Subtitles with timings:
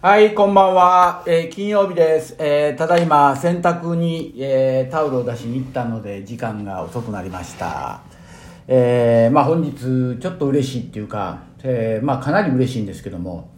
[0.00, 1.24] はい、こんばんは。
[1.26, 2.36] えー金曜日です。
[2.38, 8.00] えーただいま洗濯に、えータオルを出しに行ったので時間が遅くなりました。
[8.68, 9.72] えーまあ本日
[10.20, 13.50] ちょっと嬉しいっていうか、えーまあかなり嬉しいんですけども、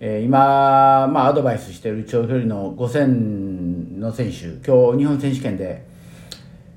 [0.00, 5.84] えー今、まあアドバイスしている長距離の5000の選手、今日日本選手権で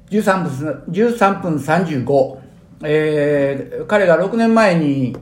[0.10, 2.38] 13分 ,13 分35、
[2.84, 5.16] えー彼が6年前に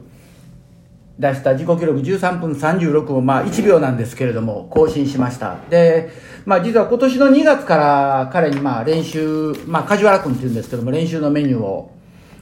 [1.17, 5.57] 出した自己記録13分36を、まあ、1秒なんですけれども、更新しました。
[5.69, 6.11] で、
[6.45, 11.91] まあ、実は今年の2月から彼に、まあ、練習、まあ、梶原君って言うんですけども、練習のメニューを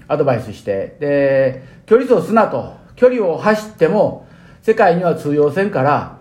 [0.08, 4.28] アドバイスして、で、距離走すなと、距離を走っても、
[4.64, 6.18] 世界には通用せんから、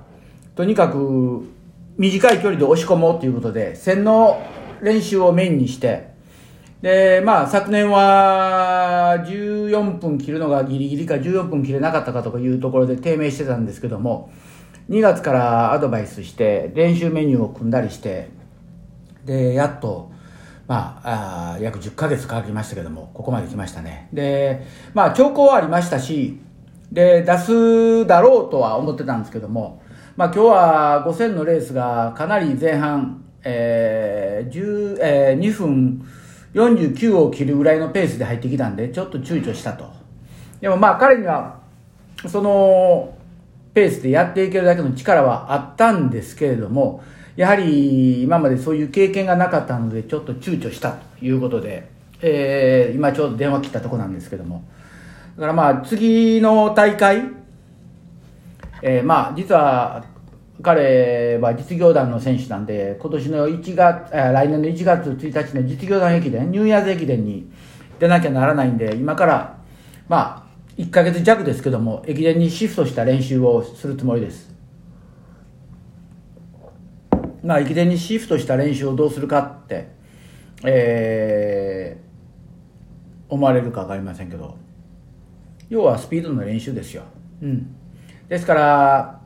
[0.54, 1.44] とにかく
[1.96, 4.42] 短い距離で押し込もうということで、線の
[4.82, 6.11] 練習をメインにして、
[6.82, 14.32] で、まあ、昨年は14分切るのがギリギリか14分切れなかったかとかいうところで低迷してたんですけども、
[14.90, 18.30] 2月からアドバイスして、練習メニューを組んだりして、
[19.24, 20.10] で、やっと、
[20.66, 24.08] まあ、あ約10ヶ月かかりましたけども、ここまで来ましたね。
[24.12, 26.40] で、まあ、兆候はありましたし、
[26.90, 29.80] で、出すだろうとは思ってたんですけども、
[30.16, 36.04] まあ、今日は5000のレースがかなり前半、えー10えー2分
[36.54, 39.90] 49を切るぐらいのペースで入ってきたんで、ちょっと躊躇したと。
[40.60, 41.58] でもまあ、彼には、
[42.28, 43.14] その、
[43.74, 47.02] ペースでやっていけるだけの力はあったんですけれども、
[47.36, 51.88] やはり今までそういう経験がなかったので、ちょっと躊躇したということで、
[52.20, 54.62] えー今ちょうど電話切ったとこなんですけども。
[55.36, 57.22] だからまあ、次の大会、
[58.82, 60.04] えーまあ、実は、
[60.60, 67.50] 彼は実業団の選手なんで、今年の1月、えー来年の1月1日の実業団駅伝、ニューイヤーズ駅伝に
[67.98, 69.58] 出なきゃならないんで、今から、
[70.08, 74.54] まあ、1ヶ月弱ですけども、駅伝にシフトした練習をするつもりです。
[77.42, 79.88] まあ、駅伝にシフトした練習をどうするかって、
[80.64, 82.12] えー
[83.32, 84.58] 思われるか分かりませんけど、
[85.70, 87.04] 要はスピードの練習ですよ。
[87.40, 87.74] うん。
[88.28, 89.21] ですから、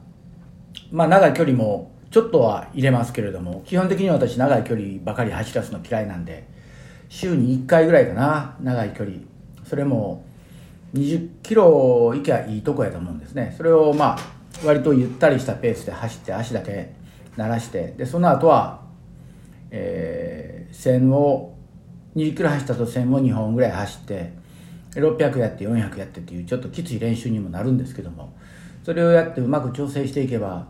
[0.90, 6.48] まあ長い距離もちょっとは入れますけれども、基本的に私長い距離ばかり走らすの嫌いなんで、
[7.08, 9.18] 週に1回ぐらいかな、長い距離。
[9.64, 10.24] それも
[10.94, 13.54] 20キロ行けばいいとこやと思うんですね。
[13.56, 14.18] それをまあ、
[14.64, 16.92] 割とゆったりしたペースで走って足だけ
[17.36, 18.82] 鳴らして、で、その後は、
[19.70, 21.56] えー線を、
[22.16, 24.32] 20キロ走ったと線を2本ぐらい走って、
[25.00, 28.32] 600やって400やってっていうちょっときつい練習にもなるんですけども
[28.82, 30.68] それをやってうまく調整していけば、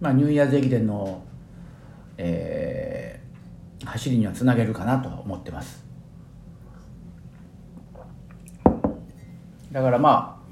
[0.00, 1.22] まあ、ニューイヤーズ駅伝の、
[2.18, 3.16] えー
[3.84, 5.84] 走りにはつなげるかなと思ってます。
[9.70, 10.42] だからま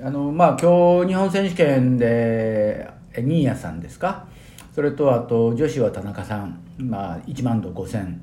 [0.00, 4.28] ああのまあ今日日本選手権で新谷さんですか？
[4.74, 8.18] それとあと女子は田中さん、まあ、1万と5000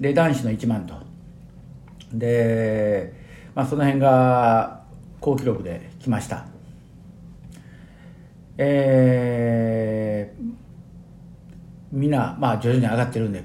[0.00, 0.94] で男子の1万と。
[2.12, 3.12] で、
[3.54, 4.82] まあ、その辺が
[5.20, 6.46] 好記録で来ました。
[8.58, 10.44] えー、
[11.92, 13.44] みんな、まあ、徐々に上がってるんで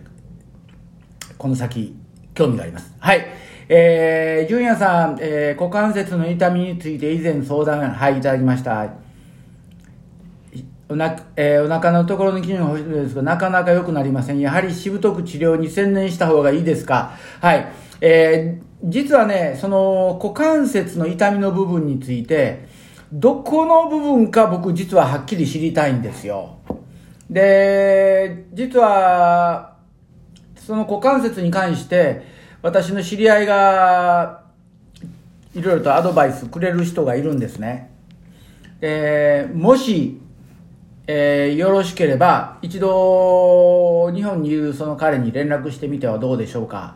[1.38, 1.96] この先
[2.34, 3.26] 興味がありますはい
[3.74, 8.90] えー、純也さん、えー股関節の痛みについて以前相談はいいただきました
[10.92, 14.40] おな、えーお腹のところの筋肉が欲しいのですが、なかなか良くなりません。
[14.42, 17.72] やはりしぶとく治療に専念した方がいいですかはい。
[18.02, 22.68] えー実はね、その股関節の痛みの部分について、
[23.14, 26.56] どこの部分か僕実ははっきり知りたいんですよ。
[27.30, 29.76] で、実は、
[30.56, 32.22] その股関節に関して、
[32.62, 34.44] 私の知り合いが、
[35.54, 37.92] いろいろとアドバイスくれる人がいるんですね。
[38.80, 40.22] えーもし、
[41.08, 46.96] えーよろしければ、一度、日本にいるその彼に連絡してみてはどうでしょうか。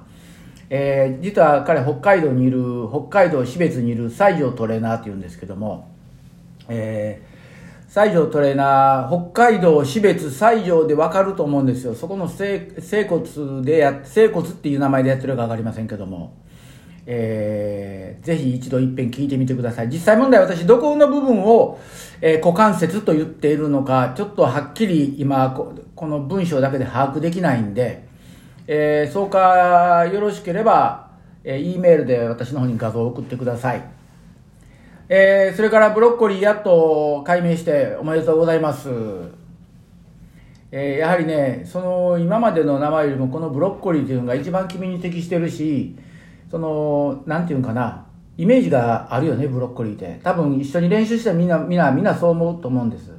[0.70, 5.95] えー実は彼、北海道にいる、北海道標別にいる西条トレーナーっていうんですけども、
[6.70, 7.36] えー
[7.88, 11.96] 西条トレーナー、北海道標別西条でわかると思うんですよ。
[11.96, 12.68] そこの整
[13.08, 16.34] 骨でや、整骨っていう名前でやってるかわかりませんけども、
[17.06, 19.88] えーぜひ一度一遍聞いてみてください。
[19.88, 21.80] 実際問題私どこの部分を、
[22.20, 28.04] えー股関節と言っているのか、ちょっとはっきり今こ、この文章だけで把握できないんで、
[28.68, 31.12] えーそうかよろしければ、
[31.46, 33.95] えー、E メールで私の方に画像を送ってください。
[35.08, 38.90] えーそれからブロッコリーやっと解明しておめでとうございます。
[40.72, 45.96] えーやはりね、その今までの名前よりもこのブロッコリーというのが一番君に適してるし、
[46.50, 48.06] その、なんていうんかな、
[48.38, 50.20] イメージがあるよね、ブロッコリーって。
[50.24, 53.12] 多分一緒に練習してみんな、みんな、みんなそう思うと思うんです。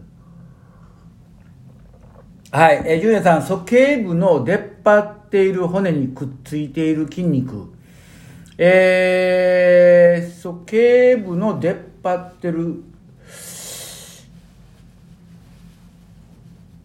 [2.51, 7.76] はい、えー、ジュさん、鼠径部の出っ張っている骨にくっついている筋肉。
[8.59, 12.83] えー、鼠径部の出っ張ってる、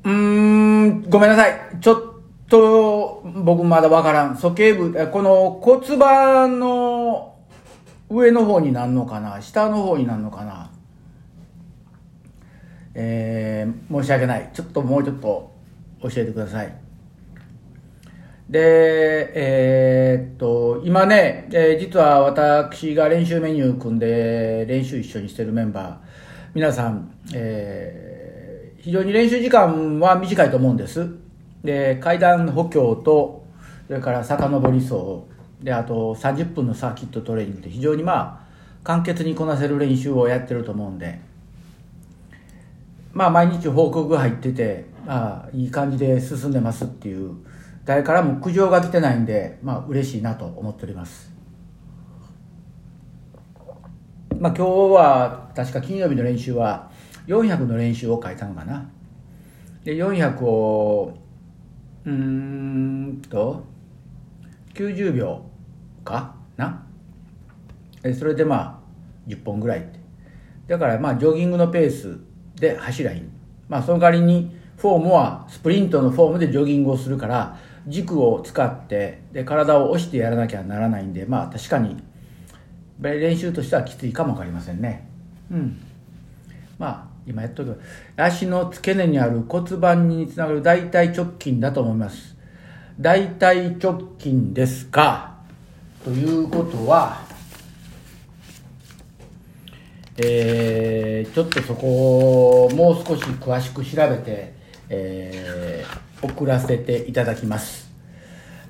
[0.03, 1.77] うん、ごめんなさい。
[1.79, 2.01] ちょっ
[2.49, 4.35] と、僕まだわからん。
[4.35, 7.35] 鼠径部、この骨盤の
[8.09, 9.41] 上の方になるのかな？
[9.41, 10.69] 下の方になるのかな？
[12.93, 14.49] えー、申し訳ない。
[14.53, 15.53] ちょっともうちょっと
[16.01, 16.75] 教えてください。
[18.51, 25.97] で、えー、っと、今ね、えー、実は私が練習メニュー組んで練習一緒にしてるメンバー、
[26.53, 31.07] 皆さん、えー、非常に練習時間は短いと思うんです。
[31.63, 33.45] で、階段補強と、
[33.87, 34.95] それから遡り走、
[35.63, 41.21] で、あと30分のサーキットトレーニングって非常にまあ、簡潔にこなせる練習をやってると思うんで、
[43.13, 47.35] まあ毎日報告入ってて、ああ、いい感じで進んでますっていう、
[47.85, 51.31] 誰からも苦情が来てないんで、まあ嬉しいなと思っております。
[54.39, 56.91] まあ今日は確か金曜日の練習は
[57.27, 58.89] 400の練習を書いたのかな。
[59.83, 61.17] で、400を、
[62.05, 63.63] うーんと、
[64.73, 65.43] 90秒
[66.03, 66.85] かな。
[68.17, 69.99] それでまあ10本ぐらいって。
[70.67, 72.19] だからまあジョギングのペース
[72.55, 73.23] で走りゃいい。
[73.67, 77.57] まあその代わりにフォームはスプリントのフォームでジョギングをするから
[77.87, 82.01] 軸を使ってで体を押してやらなきゃならないんでまあ確かに
[82.99, 85.07] 練習としてはきついかもわかりませんね。
[85.51, 85.81] うん。
[86.77, 87.79] まあ今やっとく
[88.15, 92.35] 足の付け根にある骨盤につながる大腿直筋だと思います。
[92.99, 95.37] 大腿直筋ですか？
[96.03, 97.29] ということは
[100.23, 104.53] えー、ちょっとそこをもう少し詳しく調べて、
[104.89, 105.70] えー、
[106.21, 107.91] 送らせていただきます。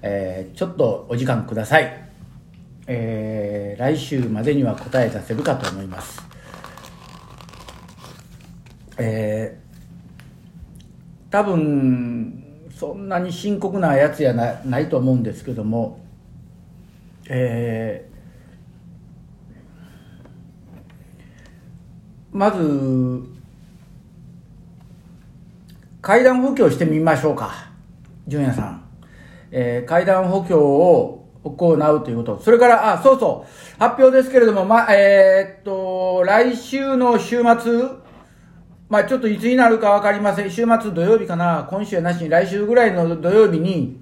[0.01, 2.09] えー、ちょっとお時間ください。
[2.87, 6.21] えー、来週までには答え出せるかと思います。
[8.97, 12.43] えー、多分、
[12.77, 15.99] そんなに深刻なやつやなないと思うんですけども、
[17.29, 23.40] えー、まず、
[26.01, 27.69] 階段補強してみましょうか。
[28.27, 28.83] 純也さん。
[29.51, 32.39] えー、階段補強を行うということ。
[32.39, 33.79] それから、あ、そうそう。
[33.79, 38.01] 発表ですけれども、ま、えー、っと、来週の週末、
[38.89, 40.49] まあちょっといつになるかわかりません。
[40.49, 41.67] 週末土曜日かな。
[41.69, 44.01] 今週はなしに来週ぐらいの土曜日に、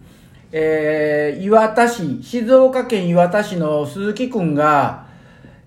[0.52, 5.06] えー、岩田市、静岡県岩田市の鈴木くんが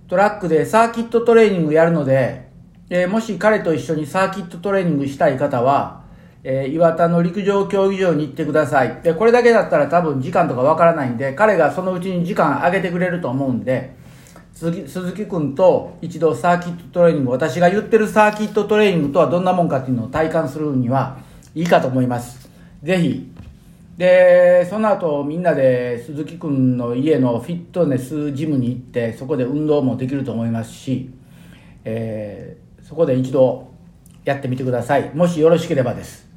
[0.08, 2.48] トラックでサーキットトレーニングやるので、
[2.90, 6.01] えー、もし彼と一緒にサーキットトレーニングしたい方は、
[6.44, 9.00] えー、岩田の陸上競技場に行ってください。
[9.02, 13.94] で、これだけだったら多分時間とかわからないんで、彼がそのうちに時間上げてくれると思うんで、
[14.54, 21.18] 鈴木くんと一度サーキットトレーニング、私が言ってるサーキットトレーニングとはどんなもんかっていうのを体感するには
[21.54, 22.48] いいかと思います。
[22.82, 23.30] ぜひ。
[23.96, 31.10] で、その後みんなで鈴木くんの家のフィットネスジムに行って、そこで運動もできると思いますし、
[31.84, 32.62] えー
[32.92, 33.70] そこで一度
[34.24, 36.31] やってみてくださいもしよろしければです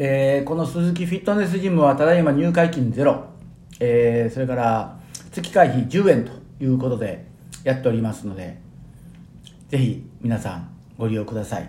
[0.00, 3.24] えー、この鈴木フィットネスジムはただいま入会金ゼロ、
[3.80, 5.00] えー、それから
[5.32, 7.26] 月会費10円ということで
[7.64, 8.58] やっておりますので
[9.68, 11.68] ぜひ皆さんご利用ください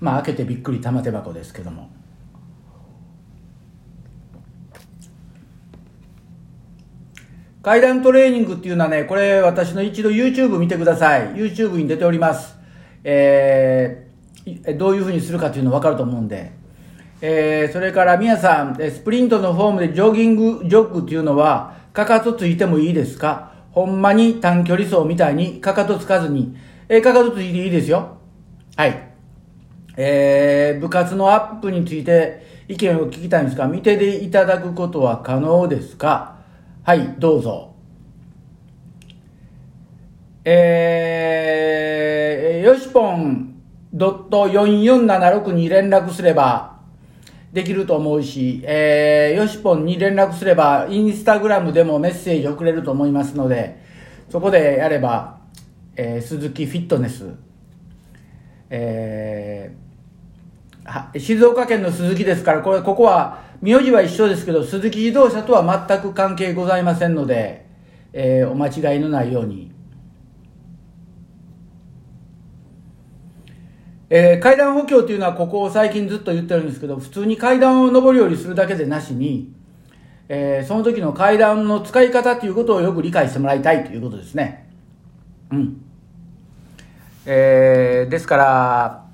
[0.00, 1.90] まあ開けてびっくり玉手箱ですけども
[7.62, 11.28] 階段トレーニングっていうのはね、これ私の一度 YouTube 見てください。
[11.34, 12.56] YouTube に出ております。
[13.04, 14.01] えー、
[14.76, 16.52] どういうふうにするかっていうの分かると思うんで。
[17.20, 23.52] えー、それから皆さん、スプリントのフォームでジョギング、ジョッグっていうのは、かかとついてもいいですか？
[23.70, 26.56] ほんまに短距離走みたいにかかとつかずに、
[26.88, 28.16] えー、かかとついていいですよ。
[28.76, 29.08] はい。
[29.96, 36.38] えー、部活のアップについて意見を聞きたいんですが、見てでいただくことは可能ですか？
[36.82, 37.74] はい、どうぞ。
[40.44, 43.51] えー、よしぽん
[43.94, 46.72] .4476 に連絡すれば
[47.52, 53.82] できると思うし、えー、よしぽんに連絡すれば、インスタグラムでもメッセージ送れると思いますので、
[54.30, 55.38] そこでやれば、
[55.94, 57.34] えー、鈴木フィットネス、
[58.70, 67.66] えー、静岡県の鈴木ですから、これ、ここは、名字は一緒ですけど、鈴木自動車とは全く関係ございませんので、
[68.14, 69.71] えー、お間違いのないように。
[74.14, 79.54] えー、階段補強というのはここを最近ずっと言ってるんですけど、普通に階段を上り下りするだけでなしに、
[80.28, 84.68] えー、その時の階段の使い方ということをよく理解してもらいたいということですね。
[85.50, 85.82] うん。
[87.24, 89.06] えー、ですから、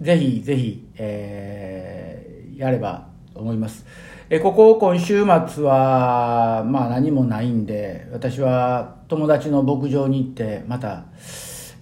[0.00, 3.84] ぜひぜひ、えー、やればと思います。
[4.30, 11.04] えここ今週末は、まあ何もないんで、私は友達の牧場に行って、また、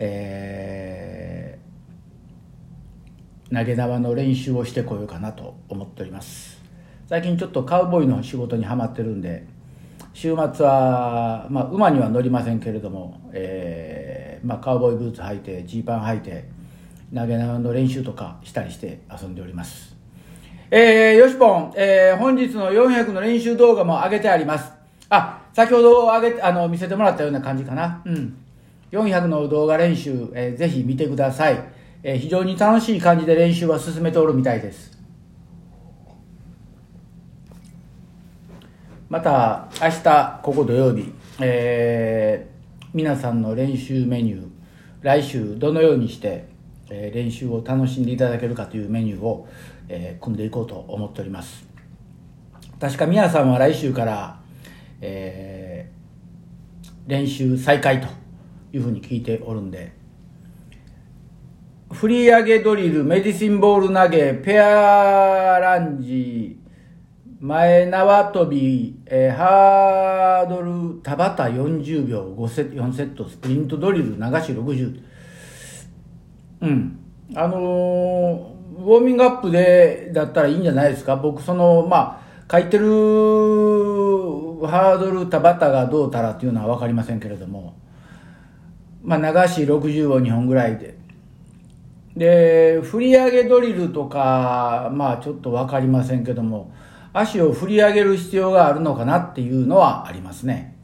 [0.00, 1.35] えー、
[3.54, 6.60] 投げ縄の練習をしてこようかなと思っております。
[7.08, 9.46] 最近ちょっとカウボーイの仕事にはまってるんで、
[10.12, 16.48] 週末は、まあ、馬には乗りませんけれども、えーまあ、カウボーイブーツ履いてジーパン履いて
[17.14, 19.94] 投げ縄の練習とかしたりして遊んでおります。
[20.70, 24.72] えー、よしぽん、えー、本日の400の練習動画も上げてあります。
[25.08, 28.02] あ先ほど上げあの見せてもらったような感じかな。
[28.04, 28.36] うん。
[28.90, 31.62] 400の動画練習、えー、ぜひ見てください、
[32.08, 34.96] え、非常に楽しい感じで練習は進めておるみたいです。
[39.08, 44.48] また明日ここ土曜日、えー、皆さんの練習メニュー
[45.00, 46.46] 来週どのようにして、
[46.90, 49.48] え、練習を楽しんでいただけるかというメニューを、
[49.88, 51.66] え、組んでいこうと思っております。
[52.78, 54.40] 確か皆さんは来週から、
[55.00, 58.06] えー、練習再開と
[58.72, 59.95] いうふうに聞いておるんで
[61.92, 66.58] 振り上げドリルメディシンボール投げペアランジ
[67.38, 75.00] 前縄跳び、えー、ハードル、田畑40秒5セ4セット、スプリントドリル流し60。
[76.62, 76.98] うん。
[77.34, 81.16] あのー、ウォーミングアップで、だったらいいんじゃないですか？
[81.16, 82.86] 僕、その、まあ、書いてる
[84.66, 87.76] ハードル、田畑がどうたらっていうのはわかりませんけれども、
[89.04, 90.95] まあ、流し60を2本ぐらいで。
[92.16, 96.72] で、振り上げドリルとか、まあ、ちょっとわかりませんけども、
[97.12, 100.76] 足を振り上げる必要があるのかなっていうのはありますね。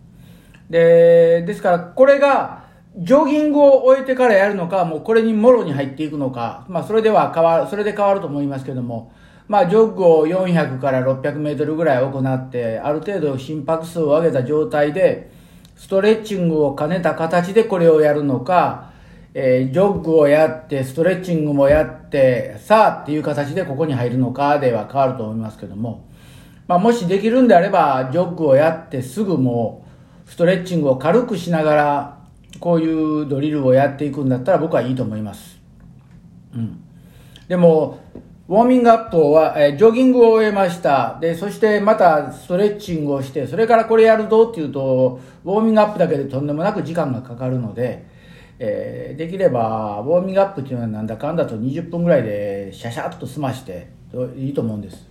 [0.69, 2.63] で、ですから、これが、
[2.97, 9.13] ジョギングを終えてからやるのか、もうこれにもろに入っていくのか、まあそれでは変わる、それで変わると思いますけども、
[9.49, 15.31] まあジョグを400から600メートルぐらい行って、ある程度心拍数を上げた状態で、
[15.77, 18.92] ストレッチングを兼ねた形でこれをやるのか、
[19.35, 26.07] えー、ジョッグをやって、ストレッチングもやって、さあっていう形でここに入るのかでは変わると思いますけども、
[26.69, 29.87] まあ、もしできるんであれば、ジョッグをやってすぐも
[30.27, 32.19] う、ストレッチングを軽くしながら、
[32.61, 35.59] こういうドリルをやっていくんだったら僕はいいと思います。
[36.55, 36.83] うん。
[37.49, 38.01] でも、
[38.49, 41.17] ウォーミングアップは、えジョギングを終えました。
[41.23, 48.05] で、そしてまたストレッチングをして、それからこれやるぞっていうと、ウォーミングアップだけでとんでもなく時間がかかるので、
[48.59, 53.89] えー、できれば、ウォーミングアップっていうのはなんだかんだと20分ぐらいでシャシャッと済まして、
[54.37, 55.09] いいと思うんです。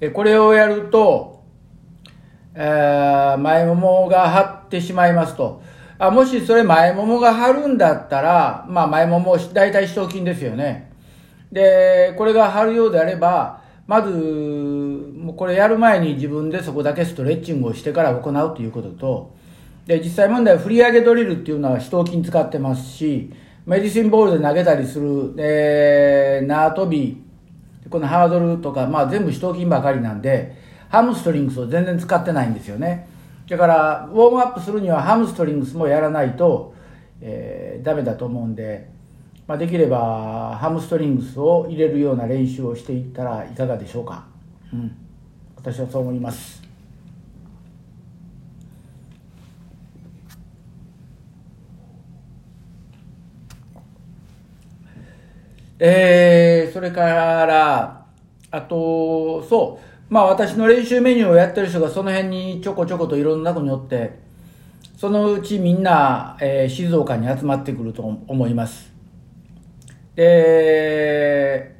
[0.00, 1.42] えこれをやると、
[2.54, 5.62] えー、前ももが張ってしまいますと。
[5.98, 10.90] あもしそれ前ももが張るんだったら、まあ前もも大体四頭筋ですよね。
[11.52, 19.34] で、これが張るようであれば、まず、もうこれやる前に自分でそこだけストレッチングをしてから行うということと、
[19.86, 23.30] で、実際問題は振り上げドリルっていうのは四頭筋使ってますし、
[23.66, 27.22] メディシンボールで投げたりする、で、縄跳び、
[27.90, 30.56] このハードルとか、まあ全部四頭筋ばかりなんで、
[30.88, 33.08] ハムストリングスを全然使ってないんですよね。
[33.48, 36.74] だから、ウォームアップするにはハムストリングスもやらないと、
[37.20, 38.88] えー、ダメだと思うんで、
[39.46, 44.24] まあ、できればハムストリングスを入れるような練習をしていったらいかがでしょうか。
[44.72, 44.96] うん。
[45.56, 46.62] 私はそう思います。
[55.78, 57.02] えー、それか
[57.46, 58.06] ら、
[58.50, 64.18] あと、そう、まあ私の練習メニューをやってる人がその辺にちょこちょこといろんな子によって、
[64.96, 68.92] そのうちみんな、えー、静岡に集まってくると思います。
[70.14, 71.74] で、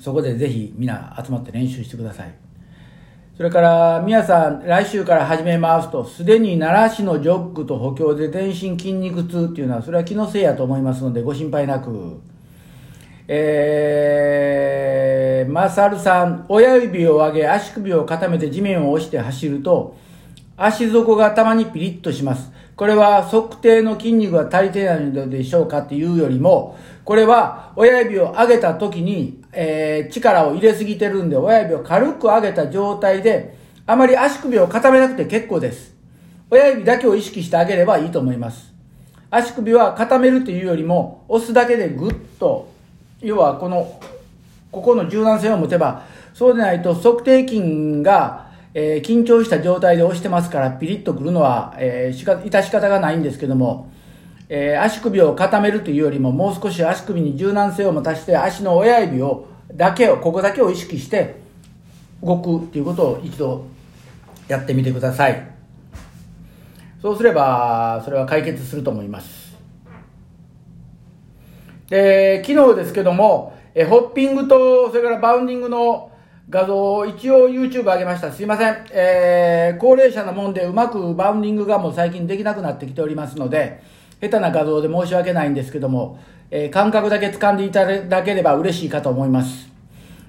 [0.00, 2.34] そこでぜひみんな集まって練習してください。
[3.36, 12.20] それから、皆さん、来週から始めますと、すでに奈良市のジョッグと補強で全身筋肉痛っていうのは、それは気のせいやと思いますので、ご心配なく。
[13.32, 19.96] えー、マサルさん、親指を上げ、足首を固めて地面を押して走ると、
[20.56, 22.50] 足底がたまにピリッとします。
[22.74, 33.54] これは測定の筋肉が足りてないのでしょうかっていうよりも、これは親指を上げた時に、えー、力を入れすぎてるんで、親指を軽く上げた状態で、
[33.86, 35.94] あまり足首を固めなくて結構です。
[36.50, 38.74] 親指だけを意識してあげればいいと思います。
[39.30, 42.69] 足首は固めるというよりも、押すだけでグッと、
[43.22, 44.00] 要はこの、
[44.70, 53.90] ここの柔軟性を持てば、そうでないと測定筋が、えー、緊張した状態で押してますから、ピリッとくるのは、えー、しか、致し方がないんですけども、
[54.48, 61.36] えー、足首を固めるというよりも、もう少し足首に柔軟性を持たせて、足の親指を、だけを、ここだけを意識して、
[62.22, 63.66] 動くということを一度
[64.48, 65.50] やってみてください。
[67.02, 69.39] そうすれば、それは解決すると思います。
[71.90, 76.10] で、昨日ですけども、えホッピングと、それからバウンディングの
[76.48, 78.32] 画像を一応 YouTube 上げました。
[78.32, 78.86] すいません。
[78.92, 83.82] えー、高齢者なもんでうまくバウンディングがもう最近できなくなってきておりますので、
[84.20, 86.18] 下手な画像で申し訳ないんですけども、
[86.50, 89.70] えー、感覚だけ掴んでいただければ嬉しいかと思います。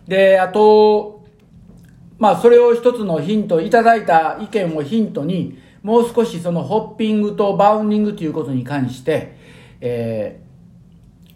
[0.08, 1.24] で、あと、
[2.18, 9.36] まあ、それを一つのヒント、いただいた意見をヒントに、もう少しそのホッピングとバウンディングということに関して、
[9.82, 10.51] えー、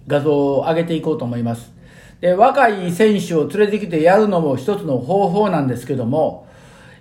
[0.08, 1.74] 画像を上げていこうと思います。
[2.22, 6.48] で、若い選手を連れてきてやるのも一つの方法なんですけども、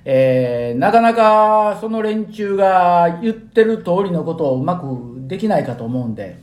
[0.05, 4.87] えー、なかなかその連中が言ってる通りのことをうまく
[5.27, 6.37] できないかと思うんで、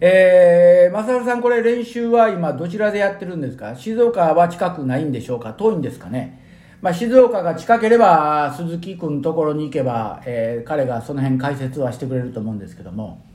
[0.00, 3.76] えー、正原さんこれ練習は今どちらでやってるんですか？
[3.76, 5.52] 静岡は近くないんでしょうか？
[5.52, 6.42] 遠いんですかね？
[6.80, 13.25] まあ、静岡が近ければ鈴木君のところに行けば、えー、彼がその辺解説はしてくれると思うんですけども。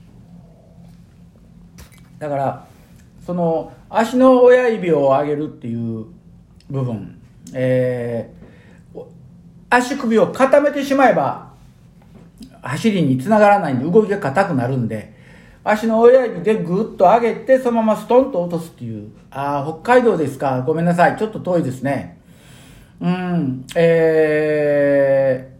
[2.21, 2.67] だから
[3.25, 6.05] その足の親指を上げるっていう
[6.69, 7.19] 部分、
[7.51, 9.03] えー、
[9.71, 11.51] 足首を固めてしまえば
[12.61, 15.15] 走りにつながらないんで動きが硬くなるんで
[15.63, 19.11] 足の親指でぐっと上げてそのままストンと落とすっていう。
[19.29, 20.63] ああ北海道ですか。
[20.65, 21.17] ごめんなさい。
[21.17, 22.19] ちょっと遠いですね。
[22.99, 25.51] うん、え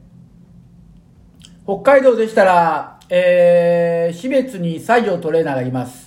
[1.65, 6.00] ー、北海道でしたら、えー、標別に西条トレーナーがいます。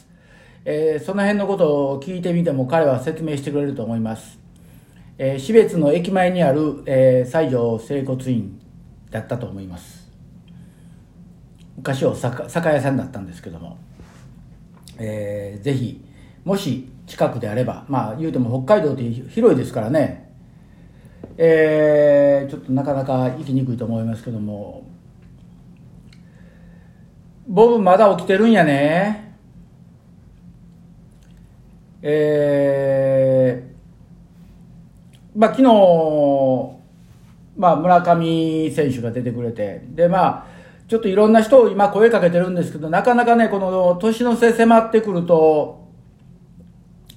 [0.65, 4.39] えー、その辺のことを聞いてみても彼は説明してくれると思います。
[5.19, 8.61] えー、標別の駅前にある、えー、西条整骨院
[9.11, 10.11] だったと思います。
[11.77, 13.77] 昔は酒酒屋さんだったんですけども、
[14.99, 16.03] えー、ぜひ、
[16.45, 20.25] もし近くであれば、まあ言うても北海道って広いですからね、
[21.37, 24.87] えー、ちょっとなかなか行きにくいと思いますけども
[27.49, 29.34] ボブまだ起きてるんやね
[32.07, 36.75] えー、まあ昨日
[37.57, 40.47] まあ村上選手が出てくれてでまあ
[40.87, 45.89] ちょっといろんな人を今声かけてるんですけどなかなかねこの年の瀬迫ってくると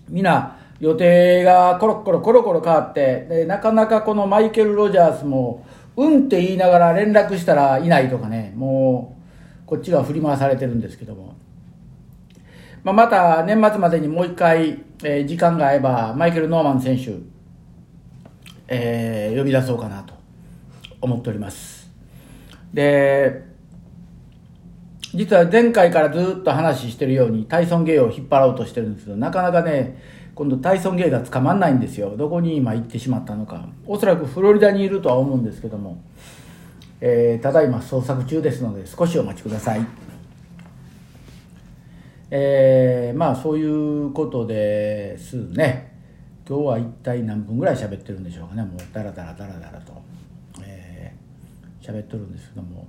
[0.07, 5.65] みな予定がコロコロコロコロ変わってでなかなかこのマイケル・ロジャースも
[5.97, 9.17] うんって言いながら連絡したらいないとかねも
[9.65, 11.35] うこっちが振り回されてるんですけども、
[12.87, 17.15] まあ、また年末までにもう一回、えー、時間が合えばマイケル・ノーマン選手、
[18.69, 20.13] えー、呼び出そうかなと
[21.01, 21.91] 思っております。
[22.73, 23.43] で
[25.13, 30.01] 実は前回からずっと話してるようにタイソン・ゲイを引っ張ろうとしてるんですけどなかなかね
[30.33, 32.15] 今度タイソン・ゲイが捕まんないんですよ。
[32.15, 33.67] どこに今行ってしまったのか。
[33.85, 36.01] おそらくフロリダにいるとは思うんですけども、
[37.01, 40.06] えー、ただいま捜索中ですので少しお待ちください。
[42.29, 45.95] えー、まあそういうことですね。
[46.47, 48.63] 今日は一体何分ぐらい喋ってるんでしょうかね。
[48.63, 49.93] もうダラダラダラダラと、
[50.61, 52.85] えー、喋っとるんですけども。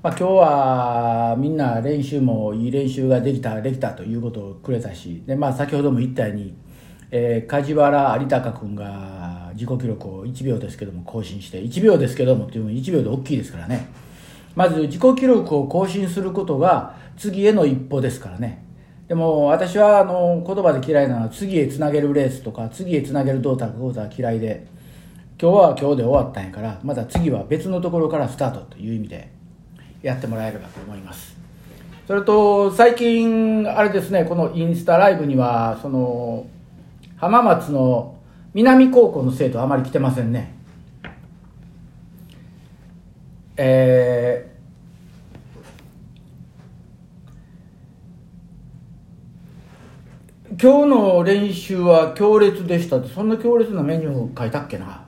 [0.00, 5.22] まあ、今日はみんな練習もいい練習ができたできたということをくれたし。
[5.26, 6.54] で、まあ、先ほども言ったように、
[7.10, 13.88] えー、梶原有隆君が自己記録を1秒ですけども更新して1秒ですけどもっていうの1秒で大きいですからね。
[14.54, 18.64] まず自己記録を更新することが次への一歩ですからね。
[19.08, 24.66] でも私はあの言葉で嫌いなのは次へつなげるレースとか次へつなげる動作は嫌いで
[25.40, 29.30] 今日は今日で終わったんやからまた次は別のところからスタートという意味で
[30.02, 31.36] やってもらえればと思います。
[32.06, 36.46] それと最近あれですねこのインスタライブにはその
[37.16, 38.16] 浜松の
[38.54, 40.54] 南高校の生徒あまり来てませんね。
[43.56, 44.07] えー、
[50.60, 55.06] 今日の練習は強烈でしたってそんな強烈なメニュー書いたっけな？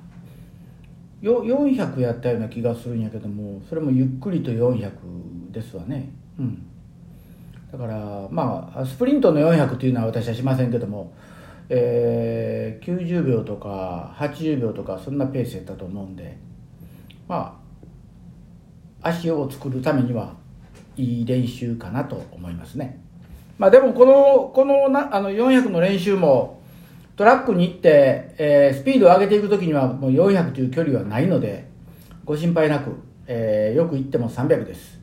[1.21, 6.09] よ400やったような気がするんやけどもそれもゆっくりと400ですわね。
[6.39, 6.67] うん。
[7.73, 11.13] だからまあスプリントの400っていうのは私はしませんけども
[11.69, 16.37] えー、90秒とか80秒とかそんなペースやったと思うんで
[17.29, 17.61] ま
[19.03, 20.35] あ足を作るためには
[20.97, 23.01] いい練習かなと思いますね。
[23.61, 26.63] まあでもこの、このなあの400の練習も
[27.15, 31.69] トラックに行って、えー、スピードを上げていくときにはもう400という距離はないので、
[32.25, 32.93] ご心配なく、
[33.27, 34.99] えー、よく行っても300です。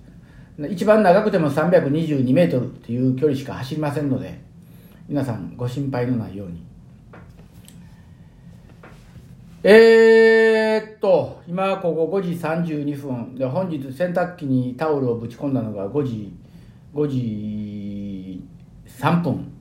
[0.72, 4.42] 一番長くても322メートルっていう距離しか走りませんので、
[5.08, 6.66] 皆さんご心配のないように。
[9.62, 16.36] えー、っと、今ここ5時32分で、本日洗濯機にタオルをぶち込んだのが5時、
[16.96, 17.87] 5時
[19.00, 19.52] 3分。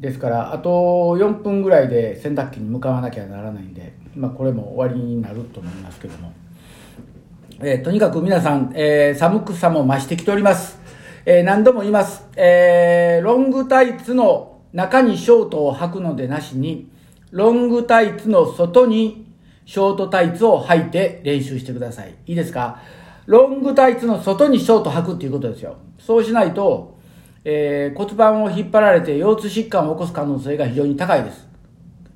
[0.00, 0.70] ですから、あと
[1.16, 6.32] 4分ぐらいで洗濯機に向かわなきゃならないんで、まあこれも終わりになると思いますけども。
[7.60, 10.80] えー、とにかく皆さん、えー、寒くさも増してきております。
[11.24, 12.26] えー、何度も言います。
[12.34, 16.90] えロングタイツの中にショートを履くのでなしに、
[17.30, 19.32] ロングタイツの外に
[19.64, 22.14] ショートタイツを履いて練習してください。
[22.26, 22.80] いいですか？
[23.26, 25.76] ロングタイツの外にショート履くっていうことですよ。
[26.00, 26.91] そうしないと、
[27.44, 31.48] え骨盤を引っ張られて腰痛疾患を起こす可能性が非常に高いです。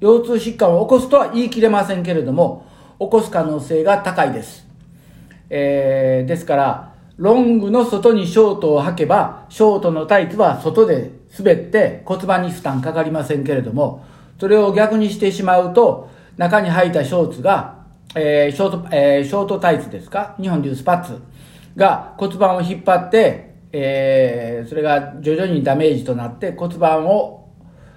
[0.01, 2.67] 腰痛疾患を起こすとは言い切れませんけれども、
[2.99, 4.67] 起こす可能性が高いです。
[5.51, 14.05] えー、ですから、ロングの外にショートを履けば、ショートのタイツは外で滑って骨盤に負担かかりませんけれども、
[14.39, 20.37] それを逆にしてしまうと、中に履いたショーツが、えー、ショート、えー、ショートタイツですか？
[20.39, 21.19] 日本でいうスパッツ
[21.75, 27.49] が骨盤を引っ張って、えー、それが徐々にダメージとなって骨盤を、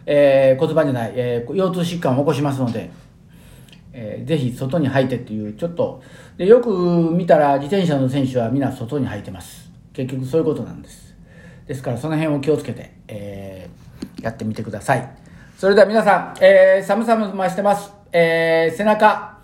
[0.05, 2.89] えー、骨盤じゃない、えー、腰痛疾患を起こしますので、
[3.93, 6.01] えー、ぜひ外に履いてっていう、ちょっと、
[6.37, 6.69] で、よく
[7.11, 9.69] 見たら自転車の選手は皆外に履いてます。
[9.93, 11.15] 結局そういうことなんです。
[11.67, 15.09] ですからその辺を気をつけて、えー、やってみてください。
[15.57, 17.91] それでは皆さん、えー、寒々増してます。
[18.11, 19.37] えー、背中、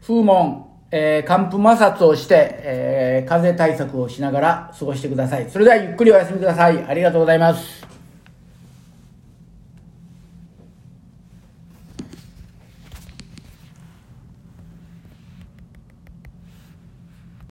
[0.00, 5.50] 風紋、えー、寒風摩擦をして、えー、風対策をしながら過ごしてください。
[5.50, 6.82] それではゆっくりお休みください。
[6.82, 7.97] ありがとうございます。